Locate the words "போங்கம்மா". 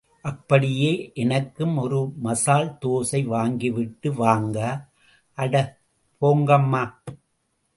6.21-6.83